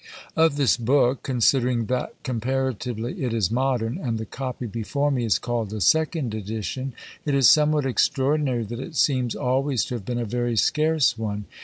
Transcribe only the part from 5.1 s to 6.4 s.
me is called a second